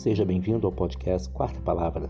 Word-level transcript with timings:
Seja 0.00 0.24
bem-vindo 0.24 0.66
ao 0.66 0.72
podcast 0.72 1.28
Quarta 1.28 1.60
Palavra, 1.60 2.08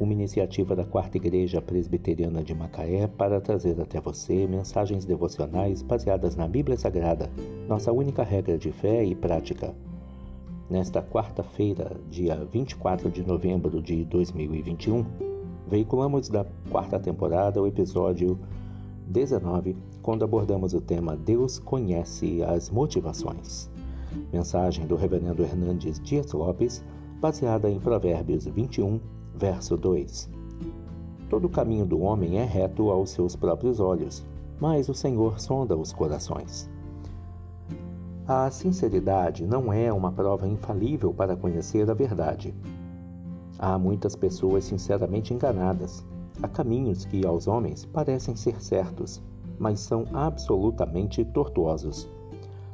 uma 0.00 0.12
iniciativa 0.12 0.74
da 0.74 0.84
Quarta 0.84 1.18
Igreja 1.18 1.62
Presbiteriana 1.62 2.42
de 2.42 2.52
Macaé 2.52 3.06
para 3.06 3.40
trazer 3.40 3.80
até 3.80 4.00
você 4.00 4.44
mensagens 4.48 5.04
devocionais 5.04 5.80
baseadas 5.80 6.34
na 6.34 6.48
Bíblia 6.48 6.76
Sagrada, 6.76 7.30
nossa 7.68 7.92
única 7.92 8.24
regra 8.24 8.58
de 8.58 8.72
fé 8.72 9.04
e 9.04 9.14
prática. 9.14 9.72
Nesta 10.68 11.00
quarta-feira, 11.00 11.96
dia 12.10 12.44
24 12.52 13.08
de 13.08 13.24
novembro 13.24 13.80
de 13.80 14.04
2021, 14.06 15.06
veiculamos 15.68 16.28
da 16.28 16.44
quarta 16.68 16.98
temporada 16.98 17.62
o 17.62 17.68
episódio 17.68 18.36
19, 19.06 19.76
quando 20.02 20.24
abordamos 20.24 20.74
o 20.74 20.80
tema 20.80 21.16
Deus 21.16 21.60
conhece 21.60 22.42
as 22.42 22.68
motivações. 22.68 23.70
Mensagem 24.32 24.88
do 24.88 24.96
Reverendo 24.96 25.44
Hernandes 25.44 26.00
Dias 26.00 26.32
Lopes 26.32 26.84
baseada 27.20 27.68
em 27.68 27.80
Provérbios 27.80 28.46
21, 28.46 29.00
verso 29.34 29.76
2. 29.76 30.30
Todo 31.28 31.46
o 31.46 31.50
caminho 31.50 31.84
do 31.84 32.00
homem 32.00 32.38
é 32.38 32.44
reto 32.44 32.90
aos 32.90 33.10
seus 33.10 33.34
próprios 33.34 33.80
olhos, 33.80 34.24
mas 34.60 34.88
o 34.88 34.94
Senhor 34.94 35.40
sonda 35.40 35.76
os 35.76 35.92
corações. 35.92 36.70
A 38.26 38.50
sinceridade 38.50 39.46
não 39.46 39.72
é 39.72 39.92
uma 39.92 40.12
prova 40.12 40.46
infalível 40.46 41.12
para 41.12 41.36
conhecer 41.36 41.90
a 41.90 41.94
verdade. 41.94 42.54
Há 43.58 43.78
muitas 43.78 44.14
pessoas 44.14 44.64
sinceramente 44.64 45.34
enganadas. 45.34 46.04
Há 46.42 46.46
caminhos 46.46 47.04
que 47.04 47.26
aos 47.26 47.48
homens 47.48 47.84
parecem 47.84 48.36
ser 48.36 48.62
certos, 48.62 49.20
mas 49.58 49.80
são 49.80 50.04
absolutamente 50.12 51.24
tortuosos. 51.24 52.08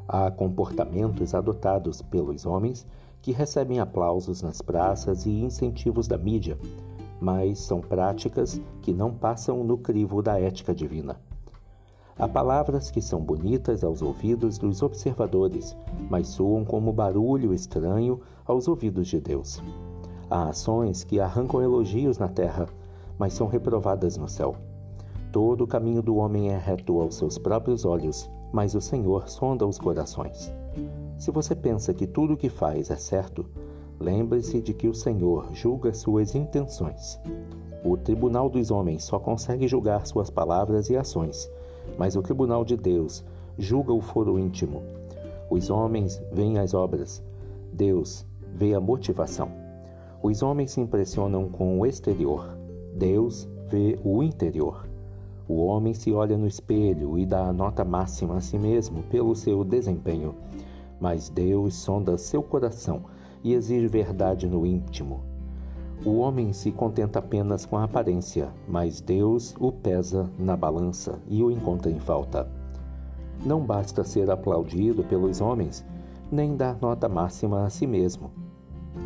Há 0.07 0.31
comportamentos 0.31 1.35
adotados 1.35 2.03
pelos 2.03 2.45
homens 2.45 2.87
que 3.23 3.33
recebem 3.33 3.81
aplausos 3.81 4.43
nas 4.43 4.61
praças 4.61 5.25
e 5.25 5.31
incentivos 5.31 6.07
da 6.07 6.19
mídia, 6.19 6.59
mas 7.21 7.59
são 7.59 7.81
práticas 7.81 8.61
que 8.83 8.93
não 8.93 9.15
passam 9.15 9.65
no 9.65 9.79
crivo 9.79 10.21
da 10.21 10.39
ética 10.39 10.75
divina. 10.75 11.17
Há 12.19 12.29
palavras 12.29 12.91
que 12.91 13.01
são 13.01 13.19
bonitas 13.21 13.83
aos 13.83 14.03
ouvidos 14.03 14.59
dos 14.59 14.83
observadores, 14.83 15.77
mas 16.11 16.29
soam 16.29 16.65
como 16.65 16.93
barulho 16.93 17.53
estranho 17.53 18.21
aos 18.47 18.69
ouvidos 18.69 19.09
de 19.09 19.19
Deus. 19.19 19.61
Há 20.31 20.51
ações 20.51 21.03
que 21.03 21.19
arrancam 21.19 21.63
elogios 21.63 22.19
na 22.19 22.29
terra, 22.29 22.69
mas 23.19 23.33
são 23.33 23.47
reprovadas 23.47 24.17
no 24.17 24.29
céu. 24.29 24.55
Todo 25.33 25.65
o 25.65 25.67
caminho 25.67 26.03
do 26.03 26.17
homem 26.17 26.51
é 26.51 26.59
reto 26.59 27.01
aos 27.01 27.17
seus 27.17 27.39
próprios 27.39 27.85
olhos, 27.85 28.31
mas 28.55 28.73
o 28.77 28.81
Senhor 28.81 29.29
sonda 29.29 29.67
os 29.67 29.79
corações. 29.79 30.55
Se 31.19 31.33
você 31.33 31.57
pensa 31.57 31.93
que 31.93 32.07
tudo 32.07 32.35
o 32.35 32.37
que 32.37 32.49
faz 32.49 32.89
é 32.89 32.95
certo, 32.95 33.45
lembre-se 33.99 34.63
de 34.63 34.73
que 34.73 34.87
o 34.87 34.95
Senhor 34.95 35.53
julga 35.53 35.93
suas 35.93 36.37
intenções. 36.37 37.19
O 37.85 37.97
tribunal 37.97 38.49
dos 38.49 38.71
homens 38.71 39.03
só 39.03 39.19
consegue 39.19 39.67
julgar 39.67 40.07
suas 40.07 40.31
palavras 40.31 40.89
e 40.89 40.97
ações, 40.97 41.51
mas 41.99 42.15
o 42.15 42.23
tribunal 42.23 42.65
de 42.65 42.77
Deus 42.77 43.25
julga 43.59 43.93
o 43.93 44.01
foro 44.01 44.39
íntimo. 44.39 44.85
Os 45.51 45.69
homens 45.69 46.23
veem 46.33 46.57
as 46.59 46.75
obras, 46.75 47.25
Deus 47.73 48.25
vê 48.55 48.73
a 48.73 48.81
motivação. 48.81 49.51
Os 50.23 50.45
homens 50.45 50.71
se 50.71 50.81
impressionam 50.81 51.49
com 51.49 51.81
o 51.81 51.85
exterior, 51.85 52.57
Deus 52.95 53.49
vê 53.69 53.99
o 54.05 54.23
interior. 54.23 54.94
O 55.49 55.67
homem 55.67 55.93
se 55.93 56.13
olha 56.13 56.39
no 56.39 56.47
espelho 56.47 57.19
e 57.19 57.27
dá 57.27 57.47
a 57.47 57.53
nota 57.53 57.85
máxima 57.85 58.37
a 58.37 58.41
si 58.41 58.59
mesmo 58.59 59.03
pelo 59.05 59.35
seu 59.35 59.63
desempenho. 59.63 60.35
Mas 60.99 61.29
Deus 61.29 61.75
sonda 61.75 62.17
seu 62.17 62.43
coração 62.43 63.03
e 63.43 63.53
exige 63.53 63.87
verdade 63.87 64.47
no 64.49 64.65
íntimo. 64.65 65.21
O 66.05 66.17
homem 66.19 66.53
se 66.53 66.73
contenta 66.73 67.19
apenas 67.19 67.67
com 67.67 67.77
a 67.77 67.85
aparência, 67.85 68.49
mas 68.67 69.01
Deus 69.01 69.55
o 69.61 69.71
pesa 69.71 70.31
na 70.39 70.57
balança 70.57 71.19
e 71.29 71.43
o 71.43 71.51
encontra 71.51 71.91
em 71.91 71.99
falta. 71.99 72.49
Não 73.45 73.61
basta 73.61 74.03
ser 74.03 74.31
aplaudido 74.31 75.05
pelos 75.05 75.41
homens, 75.41 75.85
nem 76.33 76.57
dar 76.57 76.79
nota 76.81 77.09
máxima 77.09 77.65
a 77.65 77.71
si 77.71 77.87
mesmo. 77.87 78.31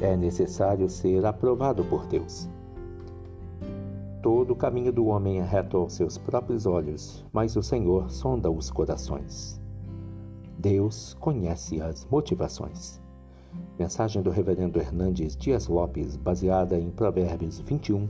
É 0.00 0.16
necessário 0.16 0.88
ser 0.88 1.24
aprovado 1.26 1.84
por 1.84 2.06
Deus. 2.06 2.48
Todo 4.22 4.52
o 4.52 4.56
caminho 4.56 4.92
do 4.92 5.06
homem 5.06 5.38
é 5.38 5.44
reto 5.44 5.76
aos 5.76 5.92
seus 5.92 6.18
próprios 6.18 6.66
olhos, 6.66 7.24
mas 7.32 7.54
o 7.54 7.62
Senhor 7.62 8.10
sonda 8.10 8.50
os 8.50 8.68
corações. 8.68 9.60
Deus 10.58 11.14
conhece 11.20 11.80
as 11.80 12.04
motivações. 12.10 13.00
Mensagem 13.78 14.20
do 14.20 14.30
Reverendo 14.30 14.80
Hernandes 14.80 15.36
Dias 15.36 15.68
Lopes, 15.68 16.16
baseada 16.16 16.76
em 16.76 16.90
Provérbios 16.90 17.60
21, 17.60 18.08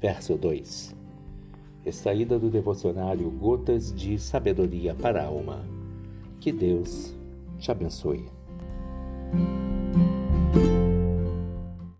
verso 0.00 0.34
2. 0.34 0.96
Extraída 1.86 2.36
do 2.36 2.50
devocionário 2.50 3.30
Gotas 3.30 3.94
de 3.94 4.18
Sabedoria 4.18 4.96
para 4.96 5.22
a 5.22 5.26
Alma. 5.26 5.64
Que 6.40 6.50
Deus 6.50 7.14
te 7.58 7.70
abençoe. 7.70 8.26